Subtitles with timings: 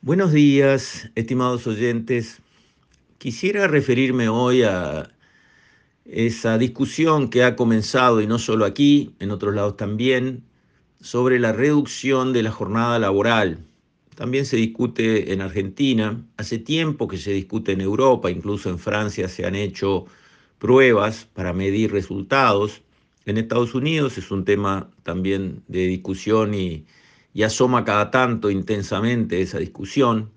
[0.00, 2.40] Buenos días, estimados oyentes.
[3.18, 5.10] Quisiera referirme hoy a
[6.04, 10.44] esa discusión que ha comenzado, y no solo aquí, en otros lados también,
[11.00, 13.58] sobre la reducción de la jornada laboral.
[14.14, 19.28] También se discute en Argentina, hace tiempo que se discute en Europa, incluso en Francia
[19.28, 20.06] se han hecho
[20.60, 22.82] pruebas para medir resultados.
[23.26, 26.86] En Estados Unidos es un tema también de discusión y,
[27.34, 30.30] y asoma cada tanto intensamente esa discusión.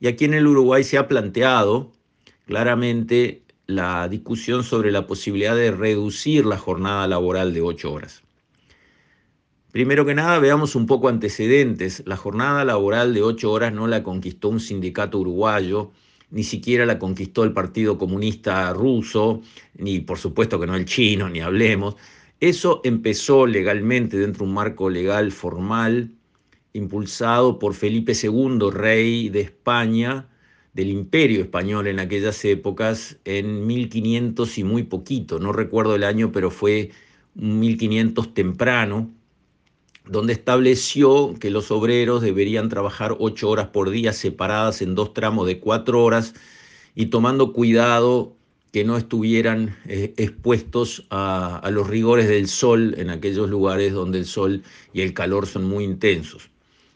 [0.00, 1.92] Y aquí en el Uruguay se ha planteado
[2.46, 8.22] claramente la discusión sobre la posibilidad de reducir la jornada laboral de ocho horas.
[9.72, 12.02] Primero que nada, veamos un poco antecedentes.
[12.06, 15.90] La jornada laboral de ocho horas no la conquistó un sindicato uruguayo,
[16.30, 19.40] ni siquiera la conquistó el Partido Comunista ruso,
[19.76, 21.96] ni por supuesto que no el chino, ni hablemos.
[22.38, 26.10] Eso empezó legalmente dentro de un marco legal formal
[26.74, 30.28] impulsado por Felipe II, rey de España,
[30.74, 36.32] del imperio español en aquellas épocas, en 1500 y muy poquito, no recuerdo el año,
[36.32, 36.90] pero fue
[37.34, 39.10] 1500 temprano,
[40.06, 45.46] donde estableció que los obreros deberían trabajar ocho horas por día separadas en dos tramos
[45.46, 46.34] de cuatro horas
[46.96, 48.36] y tomando cuidado
[48.72, 54.18] que no estuvieran eh, expuestos a, a los rigores del sol en aquellos lugares donde
[54.18, 56.50] el sol y el calor son muy intensos.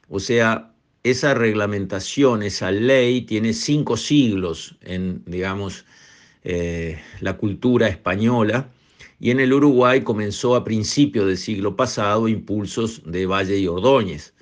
[0.09, 5.84] O sea, esa reglamentación, esa ley tiene cinco siglos en, digamos,
[6.45, 8.70] eh, la cultura española
[9.20, 14.34] y en el Uruguay comenzó a principios del siglo pasado impulsos de Valle y Ordóñez.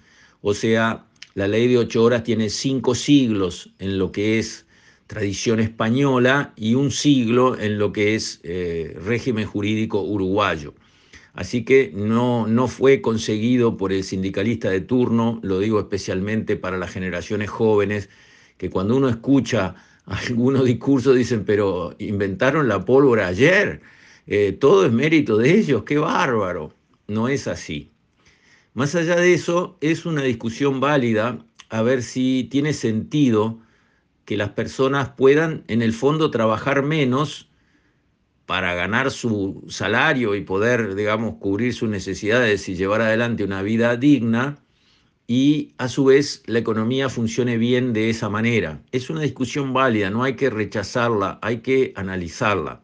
[0.43, 4.67] O sea, la ley de ocho horas tiene cinco siglos en lo que es
[5.07, 10.75] tradición española y un siglo en lo que es eh, régimen jurídico uruguayo.
[11.37, 16.79] Así que no, no fue conseguido por el sindicalista de turno, lo digo especialmente para
[16.79, 18.09] las generaciones jóvenes,
[18.57, 19.75] que cuando uno escucha
[20.07, 23.83] algunos discursos dicen, pero inventaron la pólvora ayer,
[24.27, 26.73] eh, todo es mérito de ellos, qué bárbaro.
[27.07, 27.93] No es así.
[28.75, 33.61] Más allá de eso, es una discusión válida a ver si tiene sentido
[34.25, 37.49] que las personas puedan en el fondo trabajar menos
[38.47, 43.97] para ganar su salario y poder, digamos, cubrir sus necesidades y llevar adelante una vida
[43.97, 44.63] digna
[45.27, 48.81] y a su vez la economía funcione bien de esa manera.
[48.93, 52.81] Es una discusión válida, no hay que rechazarla, hay que analizarla.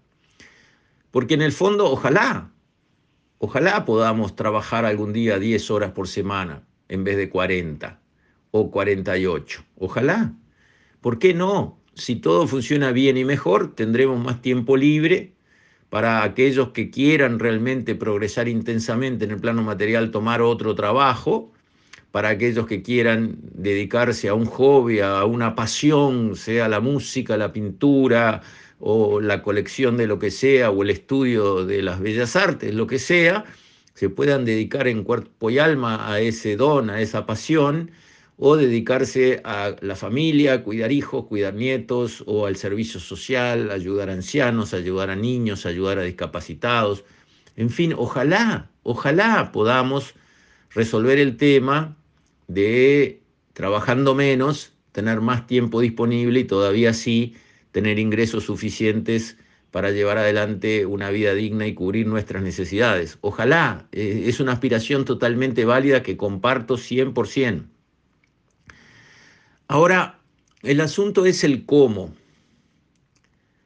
[1.12, 2.50] Porque en el fondo, ojalá,
[3.38, 8.00] ojalá podamos trabajar algún día 10 horas por semana en vez de 40
[8.50, 9.64] o 48.
[9.78, 10.34] Ojalá.
[11.00, 11.78] ¿Por qué no?
[11.94, 15.34] Si todo funciona bien y mejor, tendremos más tiempo libre
[15.92, 21.52] para aquellos que quieran realmente progresar intensamente en el plano material, tomar otro trabajo,
[22.12, 27.52] para aquellos que quieran dedicarse a un hobby, a una pasión, sea la música, la
[27.52, 28.40] pintura
[28.80, 32.86] o la colección de lo que sea, o el estudio de las bellas artes, lo
[32.86, 33.44] que sea,
[33.92, 37.90] se puedan dedicar en cuerpo y alma a ese don, a esa pasión,
[38.44, 44.14] o dedicarse a la familia, cuidar hijos, cuidar nietos, o al servicio social, ayudar a
[44.14, 47.04] ancianos, ayudar a niños, ayudar a discapacitados.
[47.54, 50.14] En fin, ojalá, ojalá podamos
[50.74, 51.96] resolver el tema
[52.48, 53.20] de
[53.52, 57.36] trabajando menos, tener más tiempo disponible y todavía así
[57.70, 59.36] tener ingresos suficientes
[59.70, 63.18] para llevar adelante una vida digna y cubrir nuestras necesidades.
[63.20, 67.71] Ojalá, eh, es una aspiración totalmente válida que comparto 100%.
[69.72, 70.18] Ahora,
[70.60, 72.14] el asunto es el cómo,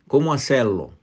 [0.06, 0.96] cómo hacerlo.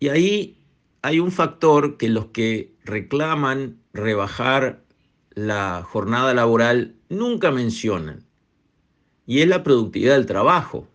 [0.00, 0.64] Y ahí
[1.02, 4.82] hay un factor que los que reclaman rebajar
[5.32, 8.24] la jornada laboral nunca mencionan,
[9.26, 10.88] y es la productividad del trabajo.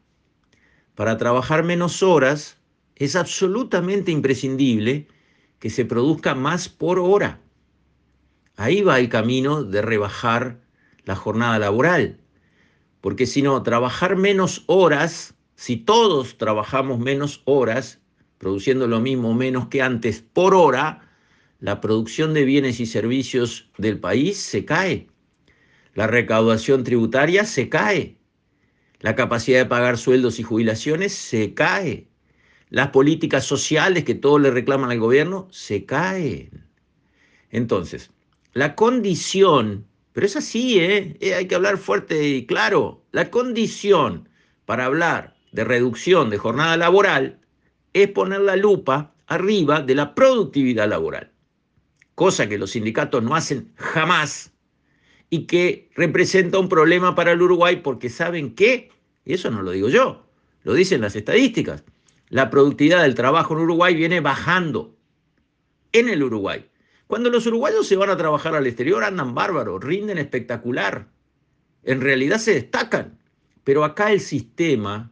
[0.96, 2.58] Para trabajar menos horas
[2.96, 5.08] es absolutamente imprescindible
[5.60, 7.40] que se produzca más por hora.
[8.56, 10.66] Ahí va el camino de rebajar
[11.08, 12.20] la jornada laboral.
[13.02, 18.02] Porque si no, trabajar menos horas, si todos trabajamos menos horas,
[18.38, 21.02] produciendo lo mismo menos que antes por hora,
[21.60, 25.08] la producción de bienes y servicios del país se cae.
[25.94, 28.18] La recaudación tributaria se cae.
[29.00, 32.08] La capacidad de pagar sueldos y jubilaciones se cae.
[32.70, 36.66] Las políticas sociales que todos le reclaman al gobierno se caen.
[37.50, 38.12] Entonces,
[38.54, 39.88] la condición
[40.18, 41.16] pero es así, ¿eh?
[41.20, 41.36] ¿eh?
[41.36, 43.06] Hay que hablar fuerte y claro.
[43.12, 44.28] La condición
[44.66, 47.40] para hablar de reducción de jornada laboral
[47.94, 51.32] es poner la lupa arriba de la productividad laboral,
[52.16, 54.52] cosa que los sindicatos no hacen jamás
[55.30, 58.90] y que representa un problema para el Uruguay porque saben que,
[59.24, 60.26] y eso no lo digo yo,
[60.64, 61.84] lo dicen las estadísticas,
[62.30, 64.98] la productividad del trabajo en Uruguay viene bajando
[65.92, 66.66] en el Uruguay.
[67.08, 71.08] Cuando los uruguayos se van a trabajar al exterior andan bárbaros, rinden espectacular,
[71.84, 73.18] en realidad se destacan,
[73.64, 75.10] pero acá el sistema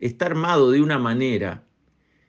[0.00, 1.62] está armado de una manera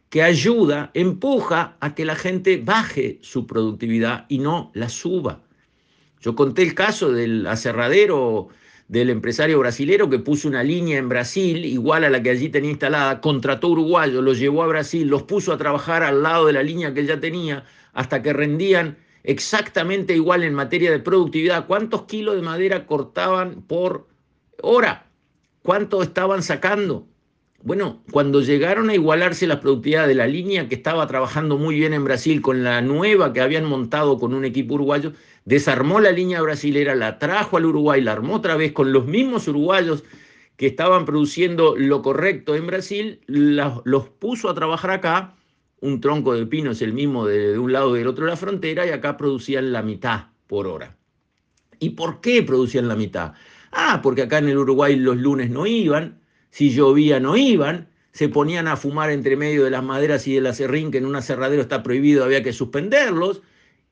[0.09, 5.41] que ayuda, empuja a que la gente baje su productividad y no la suba.
[6.21, 8.49] Yo conté el caso del aserradero
[8.87, 12.71] del empresario brasilero que puso una línea en Brasil igual a la que allí tenía
[12.71, 16.63] instalada, contrató uruguayos, los llevó a Brasil, los puso a trabajar al lado de la
[16.63, 17.63] línea que él ya tenía
[17.93, 21.67] hasta que rendían exactamente igual en materia de productividad.
[21.67, 24.07] ¿Cuántos kilos de madera cortaban por
[24.61, 25.07] hora?
[25.61, 27.07] ¿Cuánto estaban sacando?
[27.61, 31.93] Bueno, cuando llegaron a igualarse la productividad de la línea que estaba trabajando muy bien
[31.93, 35.11] en Brasil con la nueva que habían montado con un equipo uruguayo,
[35.43, 39.47] desarmó la línea brasilera, la trajo al Uruguay, la armó otra vez con los mismos
[39.49, 40.05] uruguayos
[40.55, 45.35] que estaban produciendo lo correcto en Brasil, los puso a trabajar acá.
[45.81, 48.37] Un tronco de pino es el mismo de, un lado y del otro de la
[48.37, 50.97] frontera y acá producían la mitad por hora.
[51.79, 53.33] ¿Y por qué producían la mitad?
[53.71, 58.27] Ah, porque acá en el Uruguay los lunes no iban, si llovía no iban, se
[58.27, 61.15] ponían a fumar entre medio de las maderas y de la serrín, que en un
[61.15, 63.41] aserradero está prohibido, había que suspenderlos,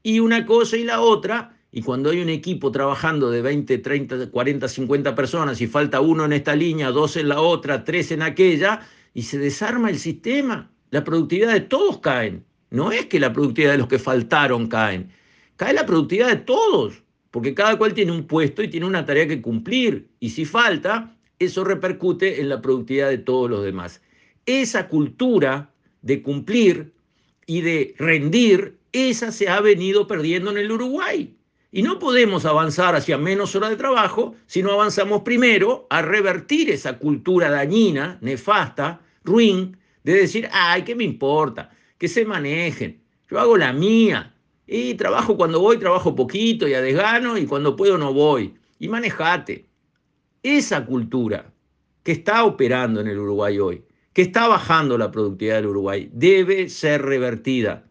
[0.03, 4.31] y una cosa y la otra, y cuando hay un equipo trabajando de 20, 30,
[4.31, 8.21] 40, 50 personas y falta uno en esta línea, dos en la otra, tres en
[8.21, 8.81] aquella,
[9.13, 12.43] y se desarma el sistema, la productividad de todos caen.
[12.69, 15.09] No es que la productividad de los que faltaron caen,
[15.55, 17.01] cae la productividad de todos,
[17.31, 21.15] porque cada cual tiene un puesto y tiene una tarea que cumplir, y si falta,
[21.39, 24.01] eso repercute en la productividad de todos los demás.
[24.45, 26.93] Esa cultura de cumplir
[27.45, 31.33] y de rendir, esa se ha venido perdiendo en el Uruguay.
[31.71, 36.69] Y no podemos avanzar hacia menos horas de trabajo si no avanzamos primero a revertir
[36.69, 39.77] esa cultura dañina, nefasta, ruin,
[40.13, 41.69] de decir, ay, ¿qué me importa?
[41.97, 43.01] Que se manejen.
[43.29, 44.33] Yo hago la mía.
[44.65, 48.53] Y trabajo cuando voy, trabajo poquito y a desgano, y cuando puedo no voy.
[48.79, 49.65] Y manejate.
[50.43, 51.51] Esa cultura
[52.03, 53.83] que está operando en el Uruguay hoy,
[54.13, 57.85] que está bajando la productividad del Uruguay, debe ser revertida.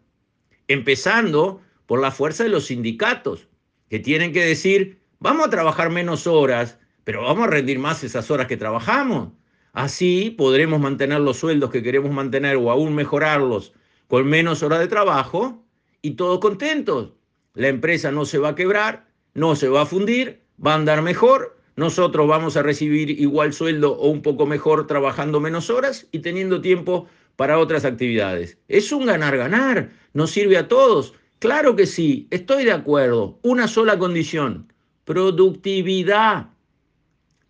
[0.67, 3.47] Empezando por la fuerza de los sindicatos,
[3.89, 8.29] que tienen que decir, vamos a trabajar menos horas, pero vamos a rendir más esas
[8.29, 9.29] horas que trabajamos.
[9.73, 13.73] Así podremos mantener los sueldos que queremos mantener o aún mejorarlos
[14.07, 15.63] con menos horas de trabajo
[16.01, 17.13] y todos contentos.
[17.53, 21.01] La empresa no se va a quebrar, no se va a fundir, va a andar
[21.01, 26.19] mejor nosotros vamos a recibir igual sueldo o un poco mejor trabajando menos horas y
[26.19, 28.57] teniendo tiempo para otras actividades.
[28.67, 31.13] Es un ganar-ganar, nos sirve a todos.
[31.37, 33.37] Claro que sí, estoy de acuerdo.
[33.43, 34.73] Una sola condición,
[35.05, 36.49] productividad.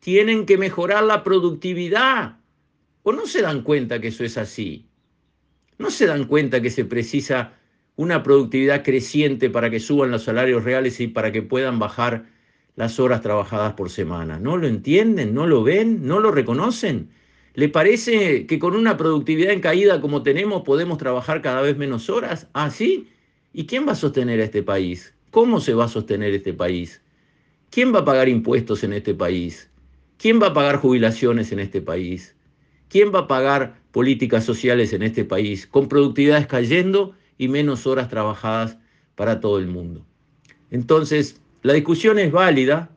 [0.08, 2.38] Tienen que mejorar la productividad.
[3.04, 4.88] ¿O no se dan cuenta que eso es así?
[5.80, 7.56] ¿No se dan cuenta que se precisa
[7.98, 12.24] una productividad creciente para que suban los salarios reales y para que puedan bajar
[12.78, 14.40] las horas trabajadas por semana.
[14.40, 15.34] ¿No lo entienden?
[15.34, 16.08] ¿No lo ven?
[16.08, 17.10] ¿No lo reconocen?
[17.54, 22.10] ¿Le parece que con una productividad en caída como tenemos podemos trabajar cada vez menos
[22.10, 22.48] horas?
[22.54, 23.10] ¿Ah, sí?
[23.52, 25.14] ¿Y quién va a sostener a este país?
[25.32, 27.02] ¿Cómo se va a sostener este país?
[27.72, 29.70] ¿Quién va a pagar impuestos en este país?
[30.18, 32.36] ¿Quién va a pagar jubilaciones en este país?
[32.90, 38.10] ¿Quién va a pagar políticas sociales en este país con productividades cayendo y menos horas
[38.10, 38.80] trabajadas
[39.14, 40.08] para todo el mundo?
[40.72, 42.90] Entonces, la discusión es válida,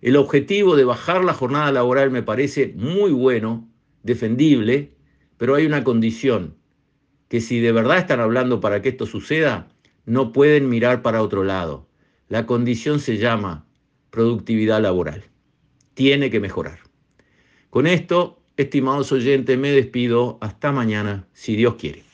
[0.00, 3.68] el objetivo de bajar la jornada laboral me parece muy bueno,
[4.04, 4.92] defendible,
[5.38, 6.54] pero hay una condición,
[7.28, 9.68] que si de verdad están hablando para que esto suceda,
[10.06, 11.88] no pueden mirar para otro lado.
[12.28, 13.66] La condición se llama
[14.10, 15.24] productividad laboral.
[15.94, 16.80] Tiene que mejorar.
[17.70, 20.38] Con esto, estimados oyentes, me despido.
[20.40, 22.09] Hasta mañana, si Dios quiere.